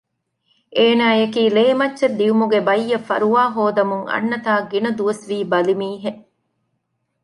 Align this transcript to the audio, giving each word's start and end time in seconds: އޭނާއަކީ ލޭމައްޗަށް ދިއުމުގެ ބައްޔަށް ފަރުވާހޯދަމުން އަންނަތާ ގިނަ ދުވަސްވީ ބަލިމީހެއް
އޭނާއަކީ 0.77 1.41
ލޭމައްޗަށް 1.55 2.17
ދިއުމުގެ 2.19 2.59
ބައްޔަށް 2.67 3.07
ފަރުވާހޯދަމުން 3.09 4.05
އަންނަތާ 4.11 4.51
ގިނަ 4.71 4.89
ދުވަސްވީ 4.97 5.37
ބަލިމީހެއް 5.51 6.21